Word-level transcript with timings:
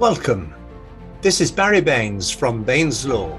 Welcome. 0.00 0.52
This 1.20 1.40
is 1.40 1.52
Barry 1.52 1.80
Baines 1.80 2.28
from 2.28 2.64
Baines 2.64 3.06
Law, 3.06 3.38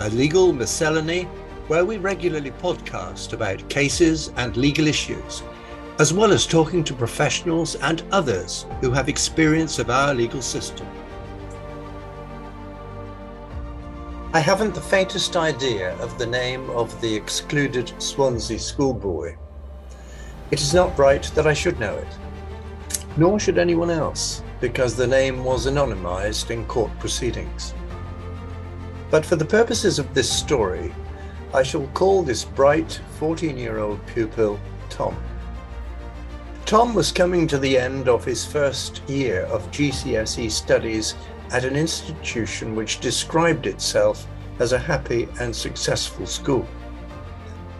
a 0.00 0.10
legal 0.10 0.52
miscellany 0.52 1.22
where 1.68 1.84
we 1.84 1.98
regularly 1.98 2.50
podcast 2.50 3.32
about 3.32 3.68
cases 3.68 4.32
and 4.34 4.56
legal 4.56 4.88
issues, 4.88 5.44
as 6.00 6.12
well 6.12 6.32
as 6.32 6.48
talking 6.48 6.82
to 6.82 6.94
professionals 6.94 7.76
and 7.76 8.02
others 8.10 8.66
who 8.80 8.90
have 8.90 9.08
experience 9.08 9.78
of 9.78 9.88
our 9.88 10.12
legal 10.12 10.42
system. 10.42 10.88
I 14.32 14.40
haven't 14.40 14.74
the 14.74 14.80
faintest 14.80 15.36
idea 15.36 15.94
of 15.98 16.18
the 16.18 16.26
name 16.26 16.68
of 16.70 17.00
the 17.00 17.14
excluded 17.14 17.92
Swansea 18.02 18.58
schoolboy. 18.58 19.36
It 20.50 20.60
is 20.60 20.74
not 20.74 20.98
right 20.98 21.22
that 21.36 21.46
I 21.46 21.54
should 21.54 21.78
know 21.78 21.94
it, 21.94 22.18
nor 23.16 23.38
should 23.38 23.58
anyone 23.58 23.90
else 23.90 24.42
because 24.64 24.96
the 24.96 25.06
name 25.06 25.44
was 25.44 25.66
anonymized 25.66 26.50
in 26.50 26.64
court 26.64 26.90
proceedings. 26.98 27.74
But 29.10 29.26
for 29.26 29.36
the 29.36 29.44
purposes 29.44 29.98
of 29.98 30.14
this 30.14 30.32
story, 30.32 30.90
I 31.52 31.62
shall 31.62 31.86
call 31.88 32.22
this 32.22 32.46
bright 32.46 32.98
14 33.18 33.58
year 33.58 33.76
old 33.76 34.00
pupil 34.06 34.58
Tom. 34.88 35.22
Tom 36.64 36.94
was 36.94 37.12
coming 37.12 37.46
to 37.46 37.58
the 37.58 37.76
end 37.76 38.08
of 38.08 38.24
his 38.24 38.46
first 38.46 39.02
year 39.06 39.42
of 39.52 39.70
GCSE 39.70 40.50
studies 40.50 41.14
at 41.50 41.66
an 41.66 41.76
institution 41.76 42.74
which 42.74 43.00
described 43.00 43.66
itself 43.66 44.26
as 44.60 44.72
a 44.72 44.78
happy 44.78 45.28
and 45.40 45.54
successful 45.54 46.24
school. 46.24 46.66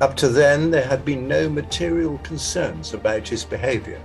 Up 0.03 0.15
to 0.17 0.29
then, 0.29 0.71
there 0.71 0.85
had 0.85 1.03
been 1.03 1.27
no 1.27 1.49
material 1.49 2.19
concerns 2.19 2.93
about 2.93 3.27
his 3.27 3.43
behaviour. 3.43 4.03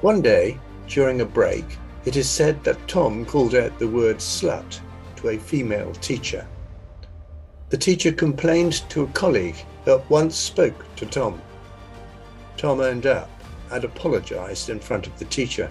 One 0.00 0.20
day, 0.20 0.58
during 0.88 1.20
a 1.20 1.24
break, 1.24 1.64
it 2.04 2.16
is 2.16 2.28
said 2.28 2.62
that 2.64 2.88
Tom 2.88 3.24
called 3.24 3.54
out 3.54 3.78
the 3.78 3.88
word 3.88 4.18
slut 4.18 4.80
to 5.16 5.28
a 5.28 5.38
female 5.38 5.92
teacher. 5.94 6.46
The 7.70 7.76
teacher 7.76 8.12
complained 8.12 8.88
to 8.88 9.02
a 9.02 9.08
colleague 9.08 9.56
that 9.84 10.08
once 10.08 10.36
spoke 10.36 10.84
to 10.96 11.06
Tom. 11.06 11.40
Tom 12.56 12.80
owned 12.80 13.06
up 13.06 13.28
and 13.70 13.84
apologised 13.84 14.70
in 14.70 14.80
front 14.80 15.06
of 15.06 15.18
the 15.18 15.26
teacher. 15.26 15.70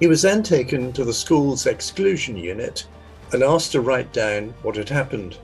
He 0.00 0.08
was 0.08 0.22
then 0.22 0.42
taken 0.42 0.92
to 0.92 1.04
the 1.04 1.14
school's 1.14 1.66
exclusion 1.66 2.36
unit 2.36 2.86
and 3.32 3.42
asked 3.42 3.72
to 3.72 3.80
write 3.80 4.12
down 4.12 4.52
what 4.62 4.76
had 4.76 4.88
happened. 4.88 5.38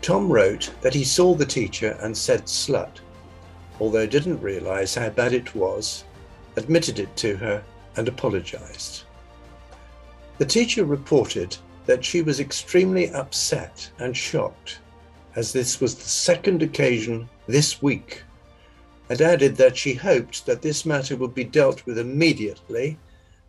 Tom 0.00 0.30
wrote 0.30 0.70
that 0.80 0.94
he 0.94 1.04
saw 1.04 1.34
the 1.34 1.44
teacher 1.44 1.98
and 2.00 2.16
said 2.16 2.46
slut, 2.46 3.00
although 3.80 4.06
didn't 4.06 4.40
realise 4.40 4.94
how 4.94 5.10
bad 5.10 5.32
it 5.32 5.54
was 5.54 6.04
admitted 6.58 6.98
it 6.98 7.16
to 7.16 7.36
her, 7.36 7.64
and 7.96 8.06
apologized. 8.06 9.04
The 10.36 10.44
teacher 10.44 10.84
reported 10.84 11.56
that 11.86 12.04
she 12.04 12.20
was 12.20 12.38
extremely 12.38 13.10
upset 13.10 13.90
and 13.98 14.14
shocked, 14.14 14.80
as 15.34 15.52
this 15.52 15.80
was 15.80 15.94
the 15.94 16.08
second 16.08 16.62
occasion 16.62 17.28
this 17.46 17.80
week, 17.80 18.22
and 19.08 19.20
added 19.22 19.56
that 19.56 19.76
she 19.76 19.94
hoped 19.94 20.44
that 20.44 20.60
this 20.60 20.84
matter 20.84 21.16
would 21.16 21.34
be 21.34 21.44
dealt 21.44 21.86
with 21.86 21.98
immediately 21.98 22.98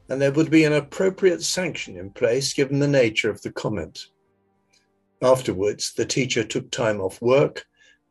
and 0.10 0.20
there 0.20 0.32
would 0.32 0.50
be 0.50 0.64
an 0.64 0.74
appropriate 0.74 1.44
sanction 1.44 1.96
in 1.96 2.10
place 2.10 2.54
given 2.54 2.80
the 2.80 2.88
nature 2.88 3.30
of 3.30 3.42
the 3.44 3.52
comment. 3.52 4.08
Afterwards, 5.22 5.94
the 5.94 6.06
teacher 6.06 6.44
took 6.44 6.72
time 6.72 7.00
off 7.00 7.22
work, 7.22 7.68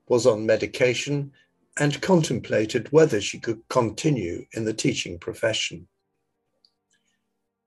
was 0.09 0.27
on 0.27 0.47
medication, 0.47 1.33
and 1.79 2.01
contemplated 2.01 2.91
whether 2.91 3.21
she 3.21 3.39
could 3.39 3.61
continue 3.69 4.45
in 4.53 4.65
the 4.65 4.75
teaching 4.75 5.19
profession. 5.19 5.89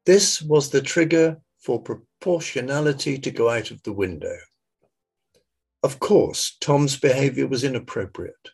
This 0.06 0.42
was 0.42 0.70
the 0.70 0.82
trigger 0.82 1.40
for 1.60 1.82
proportionality 1.82 3.18
to 3.20 3.32
go 3.32 3.50
out 3.50 3.72
of 3.72 3.84
the 3.84 3.94
window. 3.94 4.36
Of 5.84 6.00
course, 6.00 6.58
Tom's 6.60 7.00
behavior 7.00 7.48
was 7.48 7.64
inappropriate. 7.64 8.50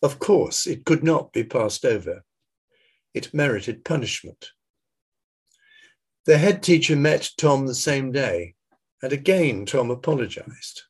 Of 0.00 0.18
course, 0.18 0.66
it 0.66 0.84
could 0.84 1.02
not 1.02 1.32
be 1.32 1.44
passed 1.44 1.84
over. 1.84 2.24
It 3.14 3.34
merited 3.34 3.84
punishment. 3.84 4.50
The 6.26 6.38
head 6.38 6.62
teacher 6.62 6.94
met 6.94 7.30
Tom 7.36 7.66
the 7.66 7.74
same 7.74 8.12
day, 8.12 8.54
and 9.02 9.12
again 9.12 9.66
Tom 9.66 9.90
apologized. 9.90 10.82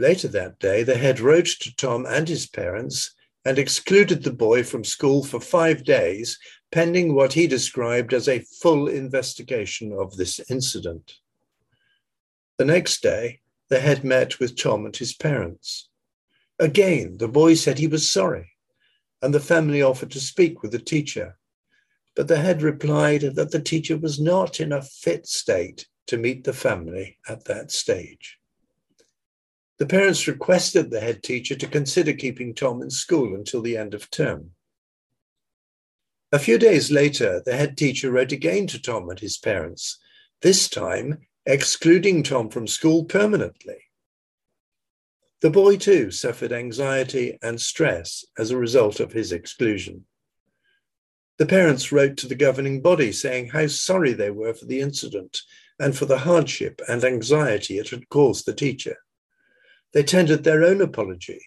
Later 0.00 0.28
that 0.28 0.60
day, 0.60 0.84
the 0.84 0.96
head 0.96 1.18
wrote 1.18 1.48
to 1.60 1.74
Tom 1.74 2.06
and 2.06 2.28
his 2.28 2.46
parents 2.46 3.16
and 3.44 3.58
excluded 3.58 4.22
the 4.22 4.32
boy 4.32 4.62
from 4.62 4.84
school 4.84 5.24
for 5.24 5.40
five 5.40 5.82
days, 5.82 6.38
pending 6.70 7.14
what 7.14 7.32
he 7.32 7.48
described 7.48 8.14
as 8.14 8.28
a 8.28 8.44
full 8.62 8.86
investigation 8.86 9.92
of 9.92 10.16
this 10.16 10.38
incident. 10.48 11.14
The 12.58 12.64
next 12.64 13.02
day, 13.02 13.40
the 13.70 13.80
head 13.80 14.04
met 14.04 14.38
with 14.38 14.56
Tom 14.56 14.86
and 14.86 14.96
his 14.96 15.14
parents. 15.14 15.88
Again, 16.60 17.16
the 17.18 17.28
boy 17.28 17.54
said 17.54 17.78
he 17.78 17.88
was 17.88 18.08
sorry, 18.08 18.52
and 19.20 19.34
the 19.34 19.40
family 19.40 19.82
offered 19.82 20.12
to 20.12 20.20
speak 20.20 20.62
with 20.62 20.70
the 20.70 20.78
teacher. 20.78 21.38
But 22.14 22.28
the 22.28 22.38
head 22.38 22.62
replied 22.62 23.22
that 23.22 23.50
the 23.50 23.60
teacher 23.60 23.96
was 23.96 24.20
not 24.20 24.60
in 24.60 24.72
a 24.72 24.82
fit 24.82 25.26
state 25.26 25.86
to 26.06 26.16
meet 26.16 26.44
the 26.44 26.52
family 26.52 27.18
at 27.28 27.46
that 27.46 27.72
stage. 27.72 28.37
The 29.78 29.86
parents 29.86 30.26
requested 30.26 30.90
the 30.90 31.00
head 31.00 31.22
teacher 31.22 31.54
to 31.54 31.66
consider 31.68 32.12
keeping 32.12 32.52
Tom 32.52 32.82
in 32.82 32.90
school 32.90 33.34
until 33.34 33.62
the 33.62 33.76
end 33.76 33.94
of 33.94 34.10
term. 34.10 34.50
A 36.32 36.38
few 36.40 36.58
days 36.58 36.90
later, 36.90 37.40
the 37.44 37.56
head 37.56 37.78
teacher 37.78 38.10
wrote 38.10 38.32
again 38.32 38.66
to 38.68 38.82
Tom 38.82 39.08
and 39.08 39.20
his 39.20 39.38
parents, 39.38 39.98
this 40.42 40.68
time 40.68 41.18
excluding 41.46 42.24
Tom 42.24 42.50
from 42.50 42.66
school 42.66 43.04
permanently. 43.04 43.84
The 45.40 45.50
boy 45.50 45.76
too 45.76 46.10
suffered 46.10 46.52
anxiety 46.52 47.38
and 47.40 47.60
stress 47.60 48.24
as 48.36 48.50
a 48.50 48.58
result 48.58 48.98
of 48.98 49.12
his 49.12 49.30
exclusion. 49.30 50.06
The 51.38 51.46
parents 51.46 51.92
wrote 51.92 52.16
to 52.18 52.26
the 52.26 52.34
governing 52.34 52.82
body 52.82 53.12
saying 53.12 53.50
how 53.50 53.68
sorry 53.68 54.12
they 54.12 54.32
were 54.32 54.54
for 54.54 54.66
the 54.66 54.80
incident 54.80 55.40
and 55.78 55.96
for 55.96 56.06
the 56.06 56.18
hardship 56.18 56.82
and 56.88 57.04
anxiety 57.04 57.78
it 57.78 57.90
had 57.90 58.08
caused 58.08 58.44
the 58.44 58.52
teacher 58.52 58.96
they 59.92 60.02
tendered 60.02 60.44
their 60.44 60.64
own 60.64 60.80
apology 60.80 61.40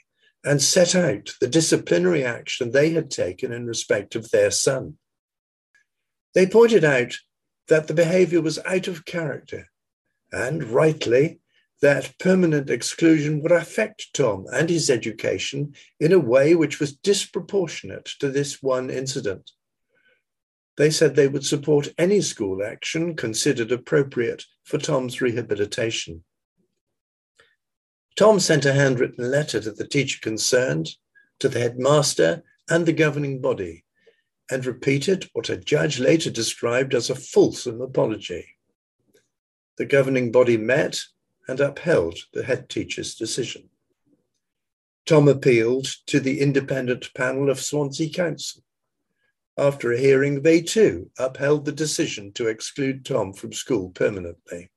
and 0.43 0.61
set 0.61 0.95
out 0.95 1.31
the 1.39 1.47
disciplinary 1.47 2.25
action 2.25 2.71
they 2.71 2.91
had 2.91 3.11
taken 3.11 3.51
in 3.51 3.67
respect 3.67 4.15
of 4.15 4.31
their 4.31 4.51
son. 4.51 4.97
They 6.33 6.47
pointed 6.47 6.83
out 6.83 7.15
that 7.67 7.87
the 7.87 7.93
behavior 7.93 8.41
was 8.41 8.59
out 8.65 8.87
of 8.87 9.05
character 9.05 9.67
and 10.31 10.63
rightly 10.63 11.39
that 11.81 12.17
permanent 12.19 12.69
exclusion 12.69 13.41
would 13.41 13.51
affect 13.51 14.13
Tom 14.13 14.45
and 14.53 14.69
his 14.69 14.89
education 14.89 15.73
in 15.99 16.11
a 16.11 16.19
way 16.19 16.55
which 16.55 16.79
was 16.79 16.95
disproportionate 16.95 18.05
to 18.19 18.29
this 18.29 18.61
one 18.61 18.89
incident. 18.89 19.51
They 20.77 20.89
said 20.89 21.15
they 21.15 21.27
would 21.27 21.45
support 21.45 21.93
any 21.97 22.21
school 22.21 22.63
action 22.63 23.15
considered 23.15 23.71
appropriate 23.71 24.45
for 24.63 24.77
Tom's 24.77 25.21
rehabilitation. 25.21 26.23
Tom 28.21 28.39
sent 28.39 28.65
a 28.65 28.73
handwritten 28.73 29.31
letter 29.31 29.59
to 29.59 29.71
the 29.71 29.87
teacher 29.87 30.19
concerned, 30.21 30.89
to 31.39 31.49
the 31.49 31.59
headmaster, 31.59 32.43
and 32.69 32.85
the 32.85 32.93
governing 32.93 33.41
body, 33.41 33.83
and 34.51 34.63
repeated 34.63 35.27
what 35.33 35.49
a 35.49 35.57
judge 35.57 35.99
later 35.99 36.29
described 36.29 36.93
as 36.93 37.09
a 37.09 37.15
fulsome 37.15 37.81
apology. 37.81 38.45
The 39.77 39.87
governing 39.87 40.31
body 40.31 40.55
met 40.55 40.99
and 41.47 41.59
upheld 41.59 42.19
the 42.31 42.43
head 42.43 42.69
teacher's 42.69 43.15
decision. 43.15 43.69
Tom 45.07 45.27
appealed 45.27 45.87
to 46.05 46.19
the 46.19 46.41
independent 46.41 47.11
panel 47.15 47.49
of 47.49 47.59
Swansea 47.59 48.11
Council. 48.11 48.61
After 49.57 49.91
a 49.91 49.99
hearing, 49.99 50.43
they 50.43 50.61
too 50.61 51.09
upheld 51.17 51.65
the 51.65 51.71
decision 51.71 52.33
to 52.33 52.49
exclude 52.49 53.03
Tom 53.03 53.33
from 53.33 53.51
school 53.51 53.89
permanently. 53.89 54.69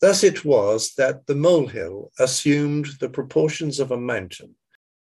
Thus 0.00 0.22
it 0.22 0.44
was 0.44 0.94
that 0.94 1.26
the 1.26 1.34
molehill 1.34 2.12
assumed 2.20 2.86
the 3.00 3.08
proportions 3.08 3.80
of 3.80 3.90
a 3.90 3.98
mountain, 3.98 4.54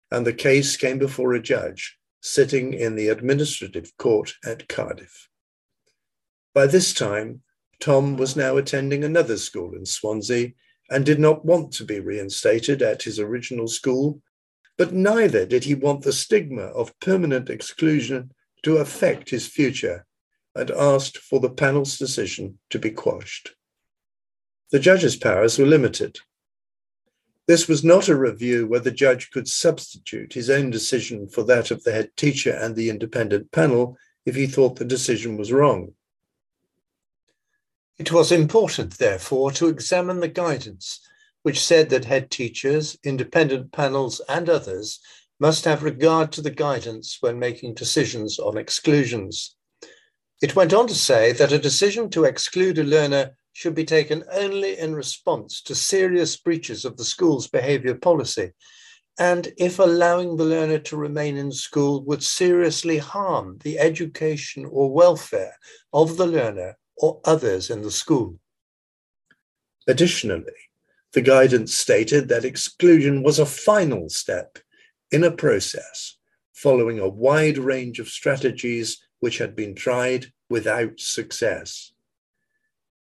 and 0.09 0.25
the 0.25 0.33
case 0.33 0.77
came 0.77 0.97
before 0.97 1.33
a 1.33 1.41
judge 1.41 1.97
sitting 2.21 2.73
in 2.73 2.95
the 2.95 3.09
administrative 3.09 3.91
court 3.97 4.35
at 4.45 4.69
Cardiff. 4.69 5.27
By 6.53 6.67
this 6.67 6.93
time, 6.93 7.41
Tom 7.81 8.15
was 8.15 8.37
now 8.37 8.55
attending 8.55 9.03
another 9.03 9.37
school 9.37 9.75
in 9.75 9.85
Swansea 9.85 10.53
and 10.89 11.05
did 11.05 11.19
not 11.19 11.43
want 11.43 11.73
to 11.73 11.83
be 11.83 11.99
reinstated 11.99 12.81
at 12.81 13.03
his 13.03 13.19
original 13.19 13.67
school, 13.67 14.21
but 14.77 14.93
neither 14.93 15.45
did 15.45 15.65
he 15.65 15.75
want 15.75 16.03
the 16.03 16.13
stigma 16.13 16.67
of 16.67 16.97
permanent 17.01 17.49
exclusion 17.49 18.31
to 18.63 18.77
affect 18.77 19.29
his 19.29 19.45
future 19.45 20.05
and 20.55 20.71
asked 20.71 21.17
for 21.17 21.41
the 21.41 21.49
panel's 21.49 21.97
decision 21.97 22.59
to 22.69 22.79
be 22.79 22.91
quashed 22.91 23.55
the 24.71 24.79
judge's 24.79 25.15
powers 25.15 25.57
were 25.57 25.65
limited. 25.65 26.17
This 27.47 27.67
was 27.67 27.83
not 27.83 28.07
a 28.07 28.17
review 28.17 28.65
where 28.65 28.79
the 28.79 28.91
judge 28.91 29.29
could 29.29 29.47
substitute 29.47 30.33
his 30.33 30.49
own 30.49 30.71
decision 30.71 31.27
for 31.27 31.43
that 31.43 31.69
of 31.69 31.83
the 31.83 31.91
head 31.91 32.09
teacher 32.17 32.51
and 32.51 32.75
the 32.75 32.89
independent 32.89 33.51
panel. 33.51 33.97
if 34.25 34.35
he 34.35 34.47
thought 34.47 34.77
the 34.77 34.85
decision 34.85 35.37
was 35.37 35.51
wrong. 35.51 35.93
It 37.99 38.11
was 38.11 38.31
important, 38.31 38.97
therefore, 38.97 39.51
to 39.51 39.67
examine 39.67 40.19
the 40.19 40.27
guidance, 40.27 40.99
which 41.43 41.63
said 41.63 41.91
that 41.91 42.05
head 42.05 42.31
teachers, 42.31 42.97
independent 43.03 43.71
panels, 43.71 44.19
and 44.27 44.49
others 44.49 44.99
must 45.39 45.65
have 45.65 45.83
regard 45.83 46.31
to 46.31 46.41
the 46.41 46.49
guidance 46.49 47.19
when 47.21 47.37
making 47.37 47.75
decisions 47.75 48.39
on 48.39 48.57
exclusions. 48.57 49.55
It 50.41 50.55
went 50.55 50.73
on 50.73 50.87
to 50.87 50.95
say 50.95 51.33
that 51.33 51.51
a 51.51 51.59
decision 51.59 52.09
to 52.09 52.23
exclude 52.23 52.79
a 52.79 52.83
learner 52.83 53.37
should 53.55 53.73
be 53.73 53.85
taken 53.85 54.21
only 54.33 54.77
in 54.77 54.93
response 54.93 55.61
to 55.61 55.73
serious 55.73 56.35
breaches 56.35 56.83
of 56.83 56.97
the 56.97 57.05
school's 57.05 57.47
behaviour 57.47 57.95
policy, 57.95 58.51
and 59.17 59.53
if 59.57 59.79
allowing 59.79 60.35
the 60.35 60.43
learner 60.43 60.77
to 60.77 60.97
remain 60.97 61.37
in 61.37 61.49
school 61.53 62.03
would 62.03 62.21
seriously 62.21 62.97
harm 62.97 63.57
the 63.63 63.79
education 63.79 64.65
or 64.69 64.91
welfare 64.91 65.55
of 65.93 66.17
the 66.17 66.27
learner 66.27 66.77
or 66.97 67.21
others 67.23 67.69
in 67.69 67.81
the 67.81 67.89
school. 67.89 68.37
Additionally, 69.87 70.61
the 71.13 71.21
guidance 71.21 71.73
stated 71.73 72.27
that 72.27 72.43
exclusion 72.43 73.23
was 73.23 73.39
a 73.39 73.45
final 73.45 74.09
step 74.09 74.57
in 75.11 75.23
a 75.23 75.31
process 75.31 76.17
following 76.51 76.99
a 76.99 77.07
wide 77.07 77.57
range 77.57 77.99
of 77.99 78.09
strategies 78.09 79.01
which 79.21 79.37
had 79.37 79.55
been 79.55 79.75
tried 79.75 80.25
without 80.49 80.99
success. 80.99 81.93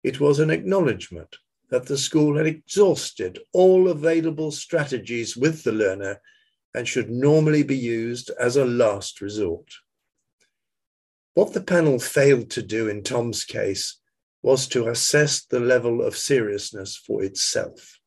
It 0.03 0.21
was 0.21 0.39
an 0.39 0.51
acknowledgement 0.51 1.37
that 1.69 1.87
the 1.87 1.99
school 1.99 2.37
had 2.37 2.47
exhausted 2.47 3.39
all 3.53 3.89
available 3.89 4.51
strategies 4.51 5.37
with 5.37 5.63
the 5.63 5.73
learner 5.73 6.21
and 6.75 6.87
should 6.87 7.11
normally 7.11 7.63
be 7.63 7.77
used 7.77 8.31
as 8.39 8.57
a 8.57 8.65
last 8.65 9.21
resort. 9.21 9.71
What 11.35 11.53
the 11.53 11.61
panel 11.61 11.99
failed 11.99 12.51
to 12.51 12.63
do 12.63 12.89
in 12.89 13.03
Tom's 13.03 13.45
case 13.45 13.99
was 14.43 14.67
to 14.69 14.89
assess 14.89 15.45
the 15.45 15.61
level 15.61 16.03
of 16.03 16.17
seriousness 16.17 16.97
for 16.97 17.23
itself. 17.23 17.99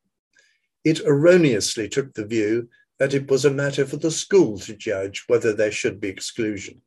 It 0.84 1.00
erroneously 1.00 1.88
took 1.88 2.12
the 2.14 2.26
view 2.26 2.68
that 2.98 3.14
it 3.14 3.30
was 3.30 3.44
a 3.44 3.50
matter 3.50 3.86
for 3.86 3.96
the 3.96 4.10
school 4.10 4.58
to 4.58 4.76
judge 4.76 5.24
whether 5.26 5.52
there 5.52 5.72
should 5.72 6.00
be 6.00 6.08
exclusion. 6.08 6.82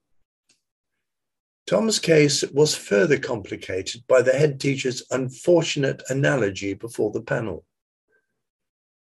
Tom's 1.68 2.00
case 2.00 2.46
was 2.54 2.76
further 2.76 3.20
complicated 3.20 4.06
by 4.08 4.22
the 4.22 4.32
head 4.32 4.58
teacher's 4.58 5.04
unfortunate 5.12 6.02
analogy 6.08 6.74
before 6.74 7.12
the 7.12 7.22
panel. 7.22 7.66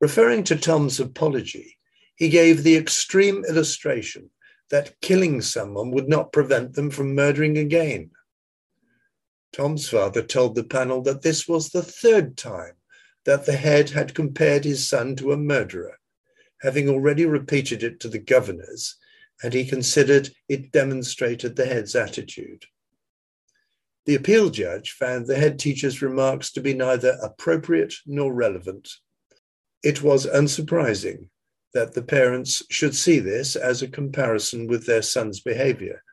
Referring 0.01 0.43
to 0.45 0.55
Tom's 0.55 0.99
apology, 0.99 1.77
he 2.15 2.29
gave 2.29 2.63
the 2.63 2.75
extreme 2.75 3.45
illustration 3.45 4.31
that 4.71 4.99
killing 5.01 5.39
someone 5.39 5.91
would 5.91 6.09
not 6.09 6.31
prevent 6.33 6.73
them 6.73 6.89
from 6.89 7.13
murdering 7.13 7.59
again. 7.59 8.09
Tom's 9.53 9.87
father 9.87 10.23
told 10.23 10.55
the 10.55 10.63
panel 10.63 11.03
that 11.03 11.21
this 11.21 11.47
was 11.47 11.69
the 11.69 11.83
third 11.83 12.37
time 12.37 12.73
that 13.25 13.45
the 13.45 13.55
head 13.55 13.91
had 13.91 14.15
compared 14.15 14.65
his 14.65 14.89
son 14.89 15.15
to 15.17 15.31
a 15.31 15.37
murderer, 15.37 15.99
having 16.61 16.89
already 16.89 17.25
repeated 17.25 17.83
it 17.83 17.99
to 17.99 18.09
the 18.09 18.19
governors 18.19 18.97
and 19.43 19.53
he 19.53 19.65
considered 19.65 20.29
it 20.49 20.71
demonstrated 20.71 21.55
the 21.55 21.65
head's 21.65 21.95
attitude. 21.95 22.65
The 24.05 24.15
appeal 24.15 24.49
judge 24.49 24.91
found 24.91 25.27
the 25.27 25.35
head 25.35 25.59
teacher's 25.59 26.01
remarks 26.01 26.51
to 26.53 26.61
be 26.61 26.73
neither 26.73 27.17
appropriate 27.21 27.93
nor 28.05 28.33
relevant. 28.33 28.89
It 29.83 30.01
was 30.01 30.25
unsurprising 30.25 31.29
that 31.73 31.93
the 31.93 32.01
parents 32.01 32.63
should 32.69 32.95
see 32.95 33.19
this 33.19 33.55
as 33.55 33.81
a 33.81 33.87
comparison 33.87 34.67
with 34.67 34.85
their 34.85 35.01
son's 35.01 35.41
behavior, 35.41 36.03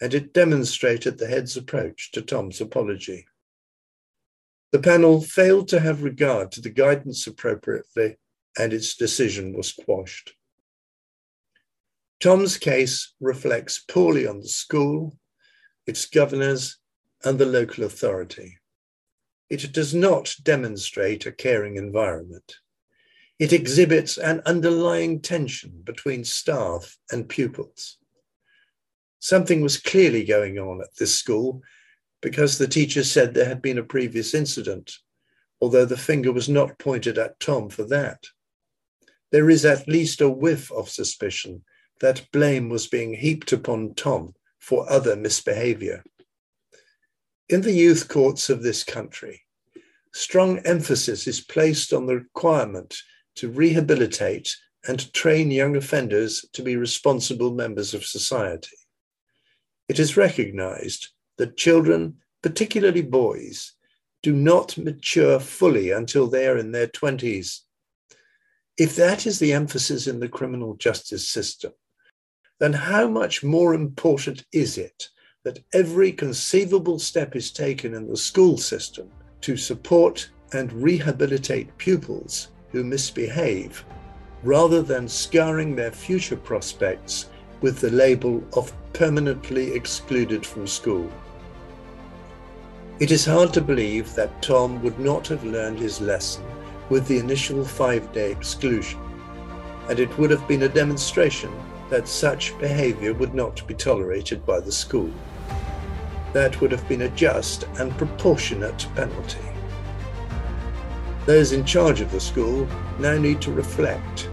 and 0.00 0.12
it 0.12 0.32
demonstrated 0.32 1.18
the 1.18 1.28
head's 1.28 1.56
approach 1.56 2.10
to 2.12 2.20
Tom's 2.20 2.60
apology. 2.60 3.26
The 4.72 4.80
panel 4.80 5.20
failed 5.20 5.68
to 5.68 5.80
have 5.80 6.02
regard 6.02 6.52
to 6.52 6.60
the 6.60 6.70
guidance 6.70 7.26
appropriately, 7.26 8.18
and 8.58 8.72
its 8.72 8.96
decision 8.96 9.56
was 9.56 9.72
quashed. 9.72 10.34
Tom's 12.20 12.58
case 12.58 13.14
reflects 13.18 13.78
poorly 13.78 14.26
on 14.26 14.40
the 14.40 14.48
school, 14.48 15.18
its 15.86 16.04
governors, 16.04 16.76
and 17.24 17.38
the 17.38 17.46
local 17.46 17.84
authority. 17.84 18.58
It 19.48 19.72
does 19.72 19.94
not 19.94 20.36
demonstrate 20.42 21.24
a 21.24 21.32
caring 21.32 21.76
environment. 21.76 22.56
It 23.38 23.54
exhibits 23.54 24.18
an 24.18 24.42
underlying 24.44 25.20
tension 25.20 25.80
between 25.82 26.24
staff 26.24 26.98
and 27.10 27.26
pupils. 27.26 27.96
Something 29.18 29.62
was 29.62 29.78
clearly 29.80 30.24
going 30.24 30.58
on 30.58 30.82
at 30.82 30.94
this 30.98 31.18
school 31.18 31.62
because 32.20 32.58
the 32.58 32.68
teacher 32.68 33.02
said 33.02 33.32
there 33.32 33.46
had 33.46 33.62
been 33.62 33.78
a 33.78 33.82
previous 33.82 34.34
incident, 34.34 34.92
although 35.58 35.86
the 35.86 35.96
finger 35.96 36.32
was 36.32 36.50
not 36.50 36.78
pointed 36.78 37.16
at 37.16 37.40
Tom 37.40 37.70
for 37.70 37.84
that. 37.84 38.24
There 39.32 39.48
is 39.48 39.64
at 39.64 39.88
least 39.88 40.20
a 40.20 40.28
whiff 40.28 40.70
of 40.70 40.90
suspicion 40.90 41.64
that 42.00 42.26
blame 42.32 42.68
was 42.68 42.86
being 42.86 43.14
heaped 43.14 43.52
upon 43.52 43.94
Tom 43.94 44.34
for 44.58 44.90
other 44.90 45.16
misbehavior. 45.16 46.02
In 47.48 47.62
the 47.62 47.72
youth 47.72 48.08
courts 48.08 48.48
of 48.48 48.62
this 48.62 48.84
country, 48.84 49.42
strong 50.12 50.58
emphasis 50.60 51.26
is 51.26 51.40
placed 51.40 51.92
on 51.92 52.06
the 52.06 52.16
requirement 52.16 52.96
to 53.36 53.50
rehabilitate 53.50 54.54
and 54.86 55.12
train 55.12 55.50
young 55.50 55.76
offenders 55.76 56.44
to 56.52 56.62
be 56.62 56.76
responsible 56.76 57.52
members 57.52 57.92
of 57.94 58.04
society. 58.04 58.76
It 59.88 59.98
is 59.98 60.16
recognized 60.16 61.08
that 61.38 61.56
children, 61.56 62.16
particularly 62.42 63.02
boys, 63.02 63.72
do 64.22 64.32
not 64.32 64.78
mature 64.78 65.40
fully 65.40 65.90
until 65.90 66.26
they 66.26 66.46
are 66.46 66.56
in 66.56 66.72
their 66.72 66.86
20s. 66.86 67.60
If 68.78 68.96
that 68.96 69.26
is 69.26 69.38
the 69.38 69.52
emphasis 69.52 70.06
in 70.06 70.20
the 70.20 70.28
criminal 70.28 70.74
justice 70.76 71.28
system, 71.28 71.72
then 72.60 72.72
how 72.74 73.08
much 73.08 73.42
more 73.42 73.74
important 73.74 74.44
is 74.52 74.78
it 74.78 75.08
that 75.44 75.64
every 75.72 76.12
conceivable 76.12 76.98
step 76.98 77.34
is 77.34 77.50
taken 77.50 77.94
in 77.94 78.06
the 78.06 78.16
school 78.16 78.56
system 78.58 79.10
to 79.40 79.56
support 79.56 80.30
and 80.52 80.72
rehabilitate 80.72 81.76
pupils 81.78 82.48
who 82.70 82.84
misbehave 82.84 83.84
rather 84.42 84.82
than 84.82 85.08
scarring 85.08 85.74
their 85.74 85.90
future 85.90 86.36
prospects 86.36 87.30
with 87.62 87.80
the 87.80 87.90
label 87.90 88.42
of 88.54 88.72
permanently 88.92 89.72
excluded 89.74 90.44
from 90.44 90.66
school. 90.66 91.10
It 93.00 93.10
is 93.10 93.24
hard 93.24 93.54
to 93.54 93.62
believe 93.62 94.14
that 94.14 94.42
Tom 94.42 94.82
would 94.82 94.98
not 94.98 95.26
have 95.28 95.44
learned 95.44 95.78
his 95.78 96.00
lesson 96.00 96.44
with 96.90 97.06
the 97.06 97.18
initial 97.18 97.64
five 97.64 98.12
day 98.12 98.30
exclusion, 98.30 99.00
and 99.88 99.98
it 99.98 100.16
would 100.18 100.30
have 100.30 100.46
been 100.46 100.64
a 100.64 100.68
demonstration 100.68 101.50
that 101.90 102.08
such 102.08 102.58
behaviour 102.58 103.12
would 103.12 103.34
not 103.34 103.66
be 103.66 103.74
tolerated 103.74 104.46
by 104.46 104.60
the 104.60 104.72
school. 104.72 105.10
That 106.32 106.60
would 106.60 106.70
have 106.70 106.88
been 106.88 107.02
a 107.02 107.08
just 107.10 107.64
and 107.78 107.96
proportionate 107.98 108.86
penalty. 108.94 109.40
Those 111.26 111.52
in 111.52 111.64
charge 111.64 112.00
of 112.00 112.12
the 112.12 112.20
school 112.20 112.66
now 112.98 113.18
need 113.18 113.40
to 113.42 113.52
reflect 113.52 114.30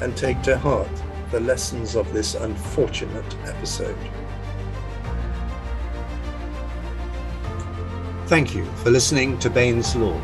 and 0.00 0.16
take 0.16 0.40
to 0.42 0.58
heart 0.58 0.88
the 1.30 1.40
lessons 1.40 1.94
of 1.94 2.12
this 2.12 2.34
unfortunate 2.34 3.36
episode. 3.46 3.96
Thank 8.26 8.54
you 8.54 8.64
for 8.76 8.90
listening 8.90 9.38
to 9.40 9.50
Baines 9.50 9.94
Law. 9.94 10.20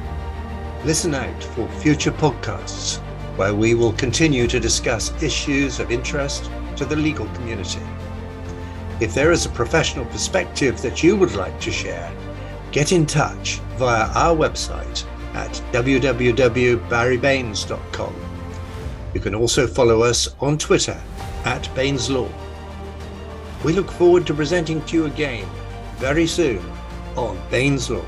Listen 0.84 1.14
out 1.14 1.44
for 1.44 1.68
future 1.72 2.12
podcasts 2.12 2.98
where 3.36 3.54
we 3.54 3.74
will 3.74 3.92
continue 3.92 4.46
to 4.46 4.58
discuss 4.58 5.22
issues 5.22 5.80
of 5.80 5.90
interest 5.90 6.50
to 6.80 6.86
the 6.86 6.96
legal 6.96 7.26
community. 7.34 7.82
If 9.00 9.12
there 9.12 9.32
is 9.32 9.44
a 9.44 9.50
professional 9.50 10.06
perspective 10.06 10.80
that 10.80 11.02
you 11.02 11.14
would 11.14 11.34
like 11.34 11.60
to 11.60 11.70
share, 11.70 12.10
get 12.72 12.90
in 12.90 13.04
touch 13.04 13.58
via 13.76 14.06
our 14.14 14.34
website 14.34 15.04
at 15.34 15.52
www.barrybaines.com. 15.72 18.14
You 19.12 19.20
can 19.20 19.34
also 19.34 19.66
follow 19.66 20.02
us 20.02 20.34
on 20.40 20.56
Twitter 20.56 20.98
at 21.44 21.68
Baines 21.74 22.08
Law. 22.08 22.30
We 23.62 23.74
look 23.74 23.90
forward 23.90 24.26
to 24.28 24.32
presenting 24.32 24.80
to 24.84 24.96
you 24.96 25.04
again 25.04 25.46
very 25.96 26.26
soon 26.26 26.64
on 27.14 27.38
Baines 27.50 27.90
Law. 27.90 28.06